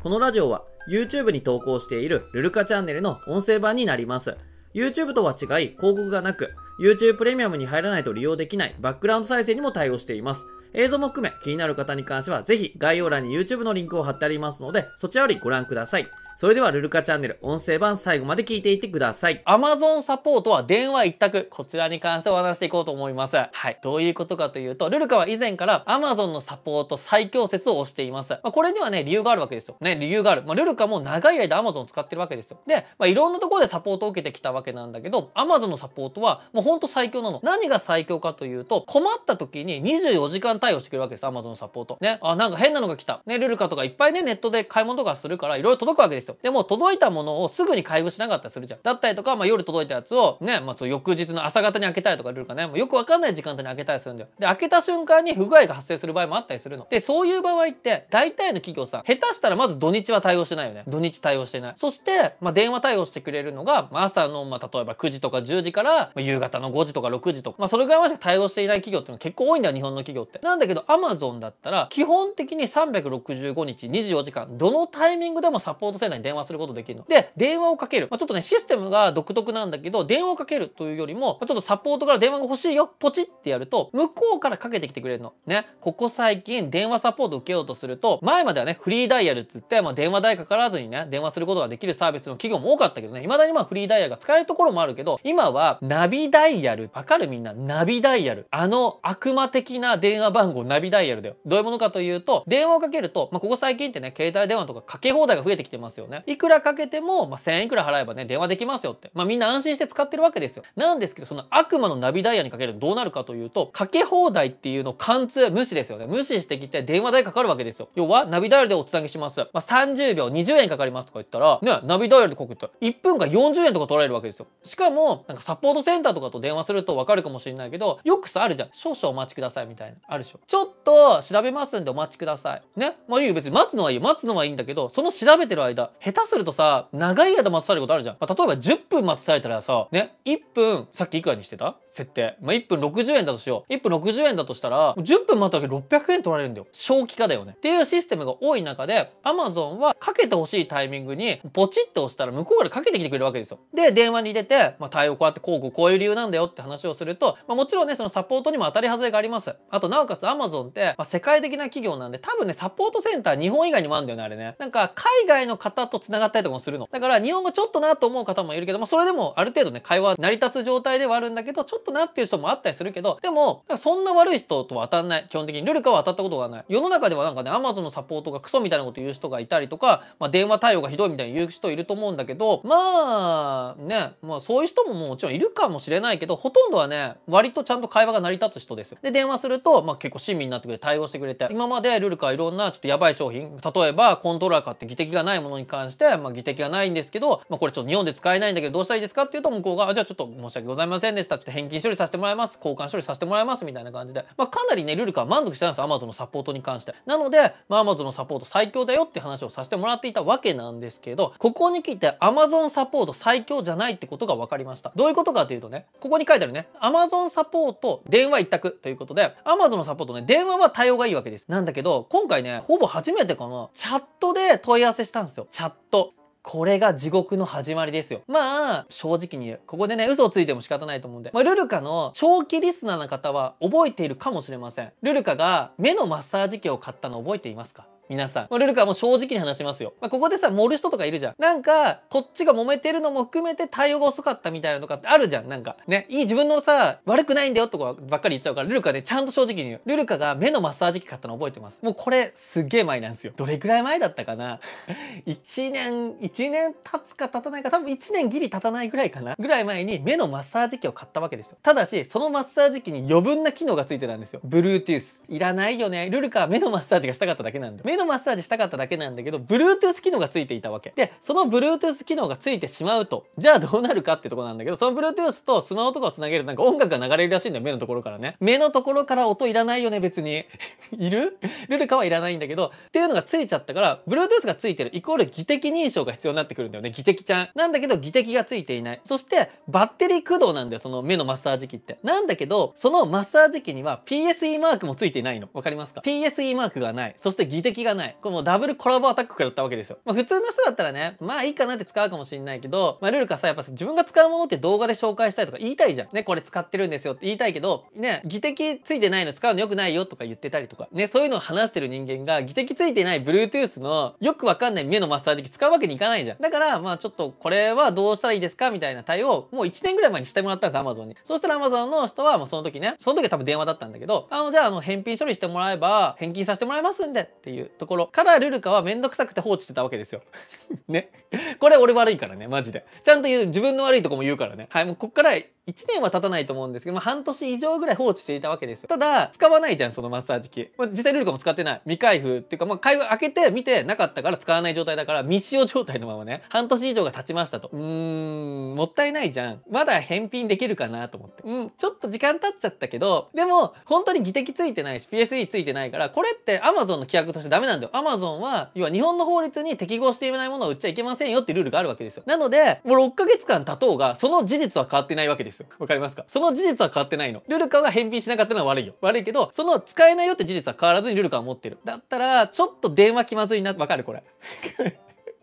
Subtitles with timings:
[0.00, 4.36] このラジオは YouTube に投稿しているルルカチャンネルの音声版になります。
[4.72, 10.46] YouTube とは違い広告がなく、YouTube プレミアムに入らないと利用できないバックグラウンド再生にも対応しています。
[10.72, 16.06] 映像も含め気になる方に関してはぜひ概要欄に YouTube のリンクを貼ってありますので、そちらよりご覧ください。
[16.40, 19.42] それではルルカチャンネル音声版最後まで聞いていってください。
[19.44, 21.48] Amazon サポートは電話一択。
[21.50, 23.36] こちらに関してお話していこうと思います。
[23.36, 23.80] はい。
[23.82, 28.34] どういうことかというと、ルルカは以前から Amazon のサポート最強説を推しています。
[28.34, 29.78] まあ、これにはね、理由があるわけですよ。
[29.80, 30.44] ね、理由がある。
[30.44, 32.60] まあ、ルルカも長い間 Amazon を使ってるわけですよ。
[32.68, 37.40] で、まあ、いろんなところでサポートを受けてきたわけなんだけど、Amazon のサポートはもうほんと最強なの。
[37.42, 41.26] 何が最強かというと、困った時に24時間対応してくれるわけです。
[41.26, 41.98] Amazon のサポート。
[42.00, 43.22] ね、あ、なんか変なのが来た。
[43.26, 46.36] ね、ルルカとかいっぱいね、ネットで買い物とかするから、いろいろ届くわけですよ。
[46.42, 48.80] でも、届いたものをすぐに開封しなかったりするじゃん。
[48.82, 54.28] だったりとか、まあ、夜届いたやつをね、まあ、そう翌日の朝方に開けたりとかルールかね、もうよくわかんない時間帯に開けたりするんだよ。
[54.38, 56.86] で、開けた瞬間に不具合が発生する場合もあったりするの。
[56.90, 60.84] で、そういう場合って、大体の企業さん、下手したらまず土日は対応してないよね。
[60.86, 61.74] 土日対応してない。
[61.76, 70.38] そして、まあ、電話対応してくれるのが、まあ、朝の、まあ、例えば9時とか10時から、まあ、夕方の5時とか6時とか、まあ、それぐらいまで対応していない企業っていうのは結構多いんだよ、日本の企業って。
[70.42, 77.04] なんだけど、Amazon だったら、基本的に365日24時間、どのタイミングでもサポートセンターに電話することできるの。
[77.06, 78.08] で、電話をかける。
[78.10, 85.32] まあ、ちょっとね、システムが独特なんだけど、電話をかけるというよりも、まあ、ちょっとサポートから電話が欲しいよ、ポチってやると、向こうからかけてきてくれるの。
[85.46, 85.66] ね。
[85.80, 96.90] ここ最近、電話サポート受けようとすると、前まではね、フリーダイヤルって言って、まあ、電話代かからずにね、電話することができるサービスの企業も多かったけどね、未だにまあ、フリーダイヤルが使えるところもあるけど、今は、ナビダイヤル。
[96.92, 97.52] わかるみんな？
[97.52, 98.46] ナビダイヤル。
[98.50, 101.36] あの、悪魔的な電話番号、ナビダイヤルだよ。
[101.46, 106.22] どういうものかというと、電話をかけると、まあ、ここ最近ってね、携帯電話とかかけ放題が増えてきてますよね。
[106.26, 109.10] いくらかけても、まあ、1000円いくら払えばね、電話できますよって。
[109.14, 110.62] まあみんな安心して使ってるわけですよ。
[110.76, 116.06] なんですけど、その悪魔のナビダイヤにかけるとどうなるかというと、かけ放題っていうの貫通無視ですよね。
[116.06, 117.88] 無視してきて電話代かかるわけですよ。
[117.94, 119.40] 要は、ナビダイヤルでおつなぎします。
[119.40, 124.46] まあ30秒、20円かかりますとか言ったら、ね、ナビダイヤルでこくったら、1分間40円とか取られるわけですよ。
[124.64, 128.68] しかも、なんかサポートセンターとかと電話するとわかるかもしれないけど、よくさ、あるじゃん。
[128.72, 129.96] 少々お待ちくださいみたいな。
[130.06, 130.40] あるでしょ。
[130.46, 132.62] ちょっと調べますんでお待ちください。
[132.76, 132.96] ね。
[133.08, 133.34] まあいいよ。
[133.34, 134.02] 別に待つのはいいよ。
[134.02, 138.16] 待つのはいいんだけど、その調べてる間、下手するとさ、長い間待たされることあるじゃん。
[138.20, 141.76] まあ、例えば10分待たされたらさ、ね、1分、さっきいくらにしてた？
[141.90, 142.36] 設定。
[142.40, 143.72] まあ、1分60円だとしよう。
[143.72, 146.66] 1分60円だとしたら、10分待っただけ600円取られるんだよ。
[146.72, 147.54] 正気化だよね。
[147.56, 153.58] っていうシステムが多い中で、Amazon はかけてほしいタイミングに、ポチッと押したら向こうからかけてきてくれるわけですよ。
[153.74, 159.54] で、電話に入れて、まあ、対応こうやってこうこうこういう理由なんだよって話をすると、まあ、もちろんね、そのサポートにも当たり外れがあります。
[159.70, 164.54] あと、なおかつ Amazon って、まあ、世界的な企業なんで、多分ね、サポートセンター日本以外にもあるんだよね、あれね。
[164.58, 166.88] なんか、海外の方と繋がったりとかもするの。
[166.90, 175.26] だから、日本語ちょっとなと思う方もいるけど、まあ、それでもある程度ね、会話成り立つ状態ではあるんだけど、ちょっとなっていう人もあったりするけど、でも、そんな悪い人とは当たんない。
[175.28, 175.64] 基本的に。
[175.64, 176.64] ルルカは当たったことがない。
[176.68, 188.98] 世の中ではなんかね、アマゾンのサポートがクソみたいなこと言う人がいたりとか、まあ、電話対応がひどいみたいに言う人いると思うんだけど、まあ、ね、まあそういう人ももちろんいるかもしれないけど、ほとんどはね、割とちゃんと会話が成り立つ人ですよ。
[189.02, 201.38] で、電話すると、まあ結構親身になってくれて対応してくれて、今までルルカはいろんなちょっとやばい商品、例えばコントローラー買って技的がないものに関して、まあ技的がないんですけど、まあこれちょっと日本で使えないんだけどどうしたらいいですかっていうと向こうが、あ、じゃあちょっと申し訳ございませんでした。
[201.38, 202.56] ちょっと返金処理させてもらいます。
[202.56, 203.64] 交換処理させてもらいます。
[203.64, 204.24] みたいな感じで。
[204.36, 205.86] まあ、かなりね、ルルカは満足してたんですよ。
[205.86, 206.94] Amazon のサポートに関して。
[207.06, 214.92] なので、まあ、Amazon のサポート最強だよって話をさせてもらっていたわけなんですけど、ここに来て Amazon サポート最強じゃないってことが分かりました。
[214.96, 221.48] どういうことかというとね、ここに書いてあるね、Amazon サポート電話一択ということで、Amazon のサポートね、電話は対応がいいわけです。
[221.48, 225.46] なんだけど、今回ね、ほぼ初めてかな、チャットで問い合わせしたんですよ。
[225.58, 226.14] チャット。
[226.44, 228.22] これが地獄の始まりですよ。
[228.28, 229.60] まあ、正直に言う。
[229.66, 231.32] ここでね、嘘をついても仕方ないと思うんで。
[231.34, 234.92] まあ、ルルカの長期リスナーの方は覚えているかもしれません。
[235.02, 237.88] ルルカが目のマッサージ機を買ったの覚えていますか？
[238.08, 238.46] 皆さん。
[238.50, 239.94] まあ、ルルカも正直に話しますよ。
[240.00, 241.34] まあ、ここでさ、盛る人とかいるじゃん。
[241.38, 245.48] なんか、こっちが揉めてるのも含めて対応が遅かったみたいなとかってあるじゃん。
[245.48, 249.80] なんか、ね、いい自分のさ、悪くないんだよとかばっかり言っちゃうから、ルルカね、ちゃんと正直に言う。
[249.84, 251.80] ルルカが目のマッサージ機買ったの覚えてます。
[251.82, 253.32] もうこれ、すっげえ前なんですよ。
[253.36, 254.60] どれくらい前だったかな
[255.26, 259.34] ?1 年、1年経つか経たないか、多分1年ギリ経たないぐらいかな？
[259.38, 261.58] ぐらい前に目のマッサージ機を買ったわけですよ。
[261.62, 264.40] ただし、そのマッサージ機に余分な機能がついてたんですよ。
[264.46, 265.18] Bluetooth。
[265.28, 266.08] いらないよね。
[266.10, 267.97] ルルカは目のマッサージがしたかっただけなんだよ。
[267.98, 270.92] のマッサージしたかっただけなんだけど、Bluetooth 機能がついていたわけ。
[270.96, 278.36] で、その Bluetooth 機能がついてしまうと、じゃあどうなるかってとこなんだけど、その Bluetooth とスマホとかをつなげるとなんか音楽が流れるらしいんだよ、目のところからね。
[278.40, 280.44] 目のところから音いらないよね、別に。
[280.98, 281.38] いる？
[281.68, 287.48] ルルカはいらないんだけど、っていうのがついちゃったから、Bluetooth がついてるイコール技的認証が必要になってくるんだよね、技的ちゃん。
[287.54, 289.00] なんだけど、技的がついていない。
[289.04, 291.98] そして、バッテリー駆動なんだよ、その目のマッサージ機って。
[292.02, 295.48] なんだけど、そのマッサージ機には PSE マークもついてないの。
[295.52, 297.14] わかりますか ?PSE マークがない。
[297.18, 298.16] そして技的がない。
[298.20, 299.98] これもうダブルコラボアタック食らったわけですよ。
[300.04, 306.08] まあ普通の人だったらね、まあいいかなって使うかもしれないけど、まあルルカさ、やっぱ自分が使うものって動画で紹介したいとか言いたいじゃん。
[306.12, 316.38] ね、これ使ってるんですよって言いたいけど、ね、技的ついてないの使うの良くないよとか言ってたりとか、ね、そういうのを話してる人間が技的ついてない Bluetooth のよくわかんない目のマッサージ機使うわけにいかないじゃん。
[316.38, 321.16] だから、まあちょっとこれはどうしたらいいですかみたいな対応、もう1年ぐらい前にしてもらったんです、Amazon に。
[321.24, 330.22] そしたら Amazon の人はもうその時ね、その時は多分電話だったんだけど、あの、じゃああの、返品処理してもらえば、返金させてもらいますんでっていうところからルルカはめんどくさくて放置してたわけですよ。
[330.88, 331.10] ね。
[331.58, 332.84] これ俺悪いからね、マジで。
[333.04, 334.66] ちゃんと言う、自分の悪いとこも言うからね。
[334.70, 335.34] はい、もうこっから
[335.68, 338.88] 1年は経たないと思うんですけど、まあ、半年以上ぐらい放置していたわけですよ。
[338.88, 340.70] ただ、使わないじゃん、そのマッサージ機。
[340.78, 341.80] まあ、実際ルールカも使ってない。
[341.84, 347.68] 未開封っていうか、まあ、開封開けて見てなかったから使わない状態だから、未使用状態のままね、半年以上が経ちましたと。
[347.70, 349.60] うーん、もったいないじゃん。
[349.70, 351.42] まだ返品できるかなと思って。
[351.44, 357.92] うん、ちょっと時間経っちゃったけど、でも、本当に技的ついてないし、PSE ついてないから、これって Amazon の規約としてダメなんだよ。
[357.92, 362.22] Amazon は、要は日本の法律に適合していないものを売っちゃいけませんよってルールがあるわけですよ。
[362.24, 365.66] なので、もう6ヶ月間経とうが、その事実は変わってないわけですよ。
[365.78, 366.24] わかりますか？
[366.28, 367.42] その事実は変わってないの。
[367.48, 368.94] ルルカが返品しなかったのは悪いよ。
[369.00, 371.78] 悪いけど、その使えないよって事実は変わらずにルルカは持ってる。
[371.84, 373.72] だったら、ちょっと電話気まずいな。
[373.72, 374.04] わかる？
[374.04, 374.22] これ。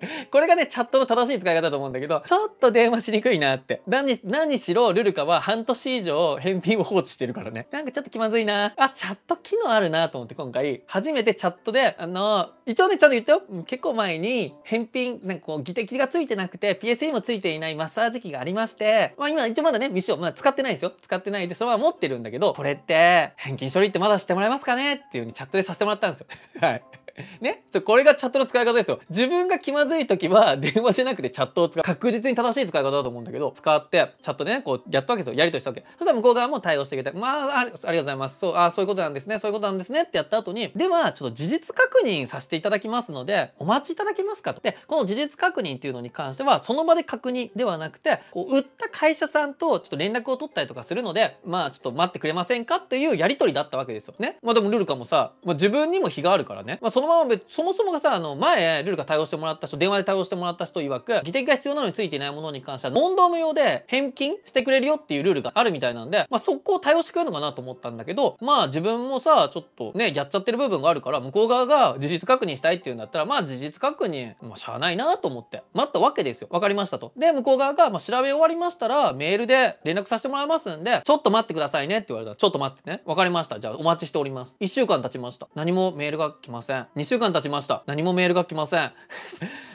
[0.31, 3.81] これがね、チャットの正しい使い方だと思うんだけど、ちょっと電話しにくいなって。
[3.88, 7.68] 何、何しろ、ルルカは半年以上返品を放置してるからね。
[7.72, 8.74] なんかちょっと気まずいな。
[8.78, 13.42] あ、チャット機能あるなと思って今回、初めてチャットで、あの、一応ね、ちゃんと言ったよ。
[13.66, 20.92] 結構前に、返品、なんかこう、技的がついてなくて、PSE もついていないマッサージ機がありまして、まあ今、一応まだね、未使用、まあ使ってないですよ。
[21.02, 24.96] 使ってないで、そのまま持ってるんだけど、これって、返金処理ってまだしてもらえますかね？
[24.96, 26.28] っていう風にチャットでさせてもらったんですよ。
[26.62, 26.84] はい。
[27.41, 29.00] ねこれがチャットの使い方ですよ。
[29.09, 31.83] 自分が気まずい時は 電話じゃなくてチャットを使う。
[31.83, 35.39] 確実に正しい使い方だと思うんだけど、使ってチャットでね、こうやったわけですよ。
[35.39, 35.83] やりとりしたわけ。
[35.97, 38.39] そしたら向こう側も対応してくれて、まあ、ありがとうございます。
[38.39, 39.39] そう、あそういうことなんですね。
[39.39, 44.61] そういうことなんですねってやった後に、では、ちょっと事実確認させていただきますので、お待ちいただけますかと。
[44.61, 54.38] で、この事実確認っていうのに関しては、その場で確認ではなくて、こう、売った会社さんとちょっと連絡を取ったりとかするので、まあ、ちょっと待ってくれませんかっていうやりとりだったわけですよね。
[54.41, 56.79] まあでもルルカもさ、まあ、自分にも非があるからね。
[56.81, 76.48] まあそのまま、そもそもがさ、あの、前、ルールが対応してもらった人、電話で対応してもらった人曰く、技的が必要なのについていないものに関しては、問答無用で返金してくれるよっていうルールがあるみたいなんで、まあ、そこを対応してくれるのかなと思ったんだけど、まあ、自分もさ、ちょっとね、やっちゃってる部分があるから、向こう側が事実確認したいっていうんだったら、まあ、事実確認、まあ、しゃあないなと思って、待ったわけですよ。
[76.52, 77.12] わかりましたと。
[77.18, 83.02] で、向こう側が、まあ、調べ終わりましたら、メールで連絡させてもらいますんで、ちょっと待ってくださいねって言われたら、ちょっと待ってね。
[83.06, 83.60] わかりました。
[83.60, 84.56] じゃあ、お待ちしております。
[84.60, 85.48] 1週間経ちました。
[85.56, 86.88] 何もメールが来ません。
[86.95, 87.83] 2週間経ちました。
[87.88, 88.92] 何もメールが来ません。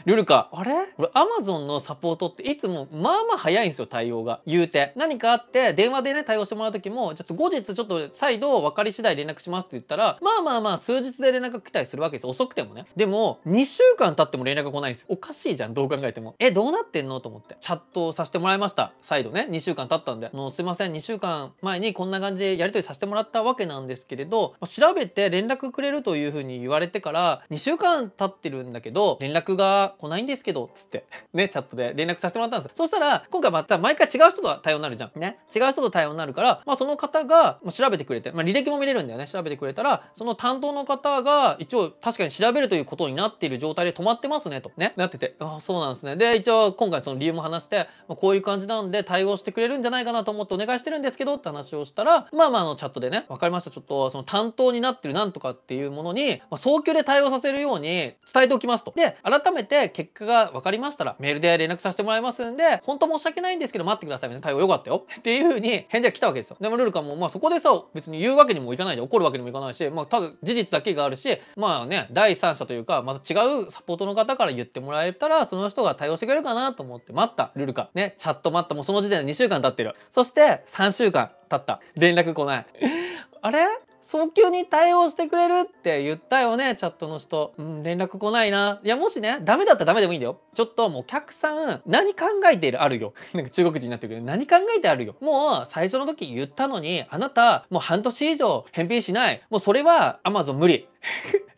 [0.07, 0.73] ルルカ、あれ？
[0.97, 4.41] 俺、アマゾンのサポートっていつも、まあまあ早いんですよ、対応が。
[4.47, 4.93] 言うて。
[4.97, 12.87] 何かあって、電話でね、対応してもらう時も、ちょっと後日ちょっと再度分かり次第連絡しますって言ったら、まあまあまあ、数日で連絡が来たりするわけです遅くてもね。
[12.97, 15.09] でも、2週間経っても連絡が来ないんですよ。
[15.11, 16.35] おかしいじゃん、どう考えても。
[16.39, 17.21] え、どうなってんの？
[17.21, 17.57] と思って。
[17.61, 18.93] チャットさせてもらいました。
[19.03, 20.31] 再度ね、2週間経ったんで。
[20.33, 31.05] あの、すいません、2週間前にこんな感じでやり取りさせてもらったわけなんですけれど、調べて連絡くれるというふうに言われてから、から2週間経ってるんだけど、連絡が来ないんですけど、つって、
[31.35, 32.73] ね、チャットで連絡させてもらったんですよ。
[32.77, 35.19] そしたら、今回また毎回違う人と対応になるじゃん。
[35.19, 35.39] ね。
[35.55, 39.27] 違う人と対応になるから、まあその方が調べてくれて、まあ履歴も見れるんだよね。
[39.27, 44.71] 調べてくれたら、その担当の方が一応確かに調べるということになっている状態で止まってますねと。
[44.77, 44.93] ね。
[44.97, 46.17] なってて、ああ、そうなんですね。
[46.17, 53.71] で、一応今回その理由も話して、まあ、こういう感じなんで対応してくれるんじゃないかなと思ってお願いしてるんですけどって話をしたら、まあまああのチャットでね、わかりました。
[53.71, 58.93] ちょっとその担当になってるなんとかっていうものに、まあ、早急でで対応させるように伝えておきますと。
[58.95, 65.07] で、改めて結果が分かりましたら、メールで連絡させてもらいますんで、本当申し訳ないんですけど待ってくださいみたいな対応よかったよ。
[65.19, 66.57] っていう風に返事が来たわけですよ。
[66.61, 77.91] でもルルカも、まあそこでさ、別に言うわけにもいかないで怒るわけにもいかないし、まあただ事実だけがあるし、まあね、第三者というか、また違うサポートの方から言ってもらえたら、その人が対応してくれるかなと思って待った、ルルカ。
[77.95, 79.95] ね、チャット待った、もうその時点で2週間経ってる。
[80.13, 81.81] そして3週間経った。
[81.95, 82.67] 連絡来ない。
[83.43, 83.67] あれ？
[84.03, 87.53] 早急に対応してくれるって言ったよね、チャットの人。
[87.59, 88.81] うん、連絡来ないな。
[88.83, 90.41] いや、もしね、ダメだったらダメでもいいんだよ。
[90.55, 92.83] ちょっともうお客さん、何考えている？
[92.83, 93.13] あるよ。
[93.35, 95.15] なんか中国人になってるけど、何考えてあるよ。
[95.21, 99.43] もう最初の時言ったのに、あなた、もう半年以上返品しない。
[99.51, 100.89] もうそれは Amazon 無理。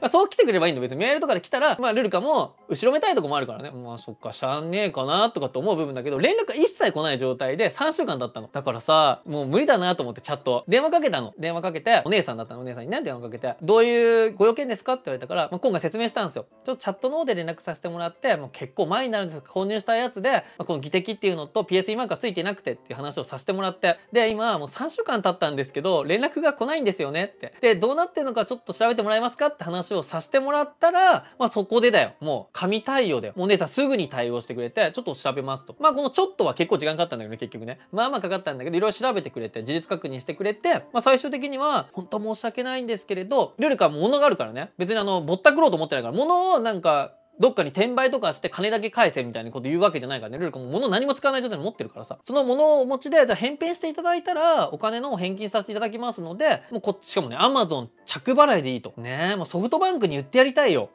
[0.00, 3.70] まあ、そう来てくればいいんだ別にメールとかで来たら、まあ、ルルカも後ろめたいとこもあるからね。
[3.70, 8.48] まあそっかしゃあねえかなとかって思う部分だけど連絡が一切来ない状態で3週間だったの。
[8.52, 11.34] だからさもう無理だなと思ってチャット電話かけたの。
[11.38, 12.60] 電話かけてお姉さんだったの。
[12.60, 16.46] お姉さんにね電話かけてどういうご用件ですかって言われたから、まあ、今回説明したんですよ。
[16.64, 23.98] ちょっとチャットの方で連絡させてもらってもう結構前になるんです購入したやつで、まあ、この技的っていうのと PSE マークがついてなくてっていう話をさせてもらって。
[24.12, 27.54] で今もう3週間経ったんですけど連絡が来ないんですよねって。
[27.60, 32.12] でどうなってるのかちょっと調べてもらえますかって話をさせてもらったら、まあそこでだよ。
[32.20, 33.34] もう神対応だよ。
[33.36, 35.76] もうお姉さんすぐに対応してくれて、ちょっと調べますと。
[35.78, 37.78] まあこのちょっとは結構時間かかったんだけどね、結局ね。
[37.92, 44.70] まあまあかかったんだけど、いろいろ調べてくれて、事実確認してくれて、まあ最終的には、本当申し訳ないんですけれど、ルルカは物があるからね。
[44.78, 50.38] 別にあの、ぼったくろうと思ってないから、物をなんか、どっかに転売とかして金だけ返せみたいなこと言うわけじゃないからね。
[50.38, 52.18] ルルカも物何も使わない状態で持ってるからさ。
[52.24, 58.92] その物をお持ちで、じゃ返品していただいたら、お金の返金させていただきますので、もうこっち、しかもね、アマゾン着払いでいいと。
[58.96, 60.90] ねえもうソフトバンクに言ってやりたいよ。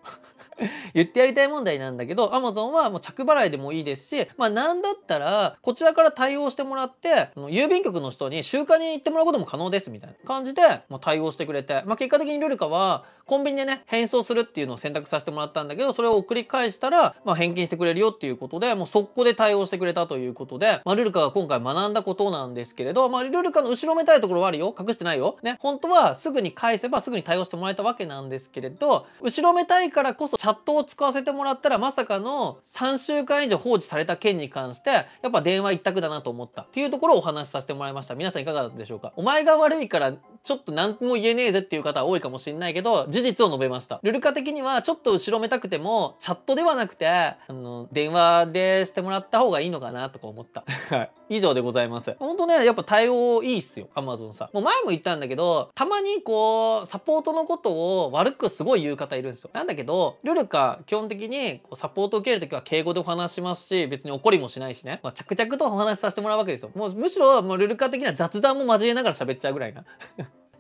[0.94, 24.76] 言ってやりたい問題なんだけど、Amazon はもう着払いでもいいですし、まあなんだったら、こちらから対応してもらって、郵便局の人に集荷に行ってもらうことも可能ですみたいな感じで、まあ、対応してくれて、まあ結果的にルルカは、コンビニでね、返送するっていうのを選択させてもらったんだけど、それを送り返したら、まあ返金してくれるよっていうことで、もう速攻で対応してくれたということで、まあルルカが今回学んだことなんですけれど、まあルルカの後ろめたいところはあるよ。
[24.78, 25.38] 隠してないよ。
[25.42, 39.14] ね、本当はすぐに返せばすぐに対応してもらえたわけなんですけれど、後ろめたいからこそチャットを使わせてもらったらまさかの3週間以上放置された件に関してやっぱ電話一択だなと思ったっていうところをお話しさせてもらいました皆さんいかがだったでしょうか？
[39.16, 40.14] お前が悪いから
[40.44, 44.00] ちょっと何も言えねえぜっていう方は多いかもしれないけど事実を述べました。
[44.04, 50.64] ルルカ的にはちょっと後ろめたくてもチャットではなくてあの電話でしてもらった方がいいのかなとか思った。
[50.90, 51.12] はい。
[51.30, 52.16] 以上でございます。
[52.20, 54.50] 本当ねやっぱ対応いいっすよアマゾンさん。
[54.54, 59.50] もう前も言ったんだけどたまにこうサポートのことを悪くすごい言う方いるんですよ。
[59.54, 66.72] なんだけどルルカ基本的にこうサポートを受けるときは敬語でお話しますし別に怒りもしないしね、まあ、着々とお話しさせてもらうわけですよ。
[66.76, 69.86] もうむしろもうルルカ的には雑談も交えながら喋っちゃうぐらいな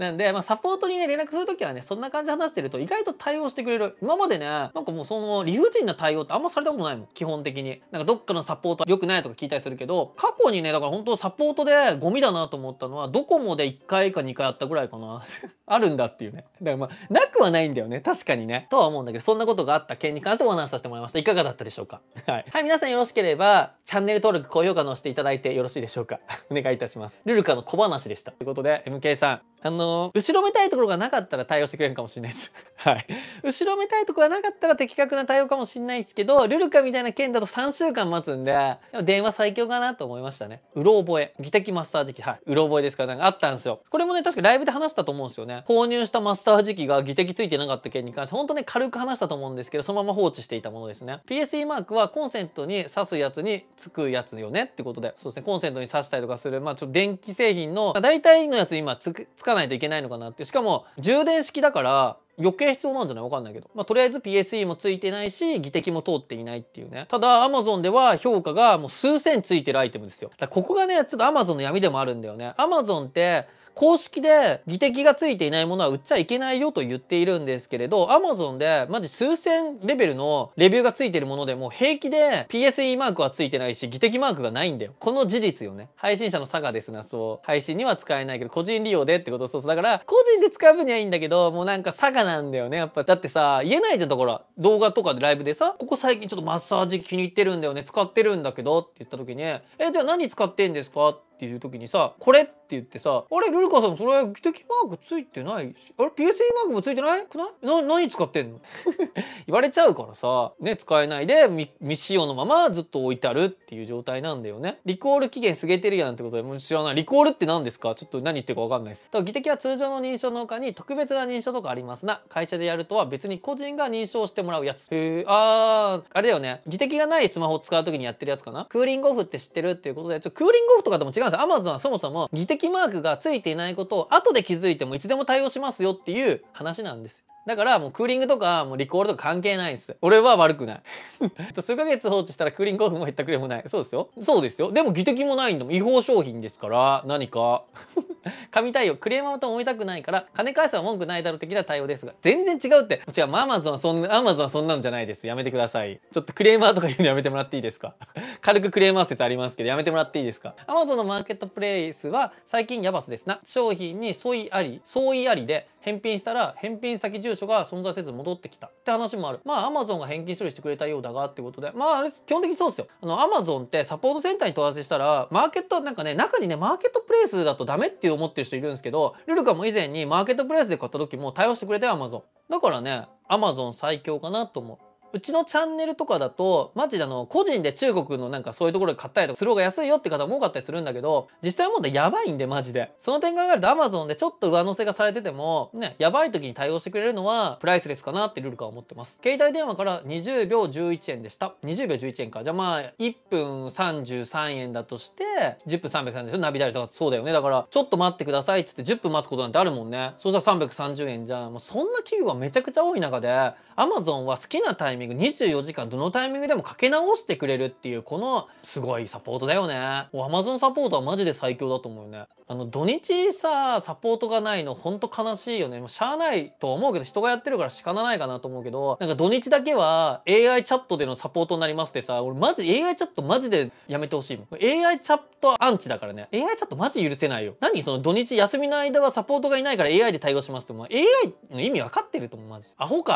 [0.03, 3.97] なんで、まあ、サポートにね、連絡するときはね、そんな感じで話してると意外と対応してくれる。
[4.01, 7.81] 今までね、なんかもうその理不尽な対応ってあんまされたことないもん、基本的に。
[7.91, 15.23] なんかどっかのサポート良くないとか聞いたりするけど、過去にね、だから本当サポートでゴミだなと思ったのは、ドコモで1回か2回あったぐらいかな。
[15.65, 16.45] あるんだっていうね。
[16.61, 18.01] だからまあ、なくはないんだよね。
[18.01, 18.67] 確かにね。
[18.69, 21.19] とは思うんだけど、そんなことがあった件に関してお話しさせてもらいました。
[21.19, 22.01] いかがだったでしょうか？
[22.27, 22.45] はい。
[22.51, 26.19] はい、皆さんよろしければ、チャンネル登録、高評価のしていただいてよろしいでしょうか？
[26.51, 27.21] お願いいたします。
[27.25, 28.31] ルルカの小話でした。
[28.31, 32.51] ということで、MK さん、あの後ろめたいところがなかったら対応してくれるかもしれないです。
[32.75, 33.07] はい。
[33.43, 40.61] 後ろめたいところがなかったら的確な対応かもしれないですけど、ルルカみたいな件だと3週間待つんで、電話最強かなと思いましたね。
[40.75, 41.33] うろ覚え。
[41.39, 42.21] 技的マッサージ機。
[42.21, 42.39] はい。
[42.45, 43.79] うろ覚えですからなんかあったんですよ。
[43.89, 45.63] これもね、確かライブで話したと思うんですよね。
[45.65, 51.21] 購入したマッサージ機が技的ついてなかった件に関して、本当ね、軽く話したと思うんですけど、そのまま放置していたものですね。
[51.27, 59.13] PSE マークはコンセントに挿すやつにつくやつよねってことで、そうですね、コンセントに挿したりとかする、まあちょっと電気製品の、まあ、大体のやつ今つ
[59.53, 63.23] かないといけないのかなってしかも充電式だから余計必要なんじゃない？
[63.23, 63.69] わかんないけど。
[63.75, 67.05] まあ、とりあえず PSE もついてないし、技的も通っていないっていうね。
[67.09, 70.31] ただ、Amazon では評価がもう数千ついてるアイテムですよ。
[70.39, 72.55] だここがね、ちょっと Amazon の闇でもあるんだよね。
[72.57, 73.45] Amazon って、
[73.75, 84.93] 公式で技的がついていないものは売っちゃいけないよと言っているんですけれど、Amazon でマジ数千レベルのレビューがついてるものでも平気で PSE マークはついてないし、技的マークがないんだよ。
[84.99, 85.89] この事実よね。
[85.95, 87.45] 配信者の差がですな、そう。
[87.45, 89.69] 配信には使えないけど、個人利用でってことそうそう。
[89.69, 92.77] だから、個人で使う分にはいいんだけど、もうなんか差がなんだよね。
[92.77, 94.41] やっぱ、だってさ、言えないじゃん、だから。
[94.57, 97.83] 動画とかでライブでさ、ここ最近ちょっとマッサージ気に入ってるんだよね。
[97.83, 99.61] 使ってるんだけどって言った時に、え、
[99.91, 107.25] じゃあ何使ってんですかっていう時にさ、これって言ってさ、あれ、ルルカさんそれ、技的マークついてないし、あれ、PSE マークもついてない？
[107.25, 107.65] くない？
[107.65, 108.59] な、何使ってんの？
[109.45, 111.47] 言われちゃうからさ、ね、使えないで
[111.81, 114.79] 未使用のままずっと置いてあるっていう状態なんだよね。
[114.85, 116.95] リコール期限過ぎてるやんってことでもう知らない。
[116.95, 117.93] リコールって何ですか？
[117.95, 119.05] ちょっと何言ってるかわかんないです。
[119.05, 122.21] だから技的は通常の認証の他に特別な認証とかありますな。
[122.29, 124.83] 会社でやるとは別に個人が認証してもらうやつ。
[124.91, 126.61] へえ、あー、あれだよね。
[126.67, 128.65] 技的がないスマホを使う時にやってるやつかな？
[128.65, 129.71] クーリングオフって知ってる？
[129.71, 131.32] っていうことで、ちょクーリングオフとかでも違うんですよ。
[131.39, 139.95] Amazon はそもそも技的マークがついていないことを後で気づいてもいつでも対応しますよっていう話なんですだからもうクーリングとかもうリコールとか関係ないんです。
[140.01, 140.81] 俺は悪くない。
[141.61, 143.63] 数ヶ月放置したらクーリングオフも減ったくれもない。
[143.67, 144.09] そうですよ。
[144.21, 144.71] そうですよ。
[144.71, 145.73] でも技的もないんだもん。
[145.73, 147.63] 違法商品ですから、何か。
[148.51, 153.01] 神対応、クレーマーと思いたくないから、金返せは文句ないだろう的な対応ですが、全然違うって。
[153.17, 155.27] 違う、アマゾンはそんな、アマゾンはそんなんじゃないです。
[155.27, 155.99] やめてください。
[156.13, 157.95] ちょっとクレーマーとか言うのやめてもらっていいですか？
[158.41, 160.55] 軽くクレーマー説ありますけど、やめてもらっていいですか？
[160.67, 163.39] アマゾンのマーケットプレイスは最近ヤバスですな。
[163.43, 168.67] 商品に相違あり、相違ありで、返品したら返品先住所が存在せず戻ってきた。
[168.67, 169.41] って話もある。
[169.43, 171.71] まあ Amazon が返金処理してくれたようだがってことで。
[171.75, 172.87] まああれ基本的にそうですよ。
[173.01, 184.92] あの Amazon ってサポートセンターに問い合わせしたらマーケットなんかね中にねマーケットプレイスだとダメって思ってる人いるんですけどルルカも以前にマーケットプレイスで買った時も対応してくれたよ Amazon だからね Amazon 最強かなと思う。
[185.13, 192.91] うちのチャンネルとかだと、マジであの、個人で中国のなんかそういうところで買ったりとかする方が安いよって方も多かったりするんだけど、実際はもうね、やばいんで、マジで。
[193.01, 199.19] その点考えると Amazon でちょっと上乗せがされてても、ね、やばい時に対応してくれるのはプライスレスかなってルールカは思ってます。
[199.23, 201.53] 携帯電話から20秒11円でした。
[201.63, 202.43] 20秒11円か。
[202.43, 205.23] じゃあまあ、1分33円だとして、
[205.67, 206.37] 10分330円でしょ？
[206.39, 207.31] ナビダイとかそうだよね。
[207.31, 210.13] だから、ちょっと待ってくださいっつって10分待つことなんてあるもんね。
[210.17, 211.51] そしたら330円じゃん。
[211.51, 220.07] もうそんな企業がめちゃくちゃ多い中で、Amazon は好きなタイミング24時間どのタイミングでもかけ直してくれるっていう、このすごいサポートだよね。
[220.13, 222.25] もう Amazon サポートはマジで最強だと思うよね。
[222.47, 225.79] あの、土日さ、サポートがないのほんと悲しいよね。
[225.79, 234.47] もうしゃあないとは思うけど、人がやってるから仕方ないかなと思うけど、なんか土日だけは AI チャットでのサポートになりますってさ、俺マジ AI チャットマジでやめてほしいもん。
[234.53, 236.27] AI チャットアンチだからね。
[236.33, 237.55] AI チャットマジ許せないよ。
[237.59, 241.05] 何その土日休みの間はサポートがいないから AI で対応しますって、もう AI
[241.49, 242.67] の意味分かってると思う、マジ。
[242.77, 243.11] アホか。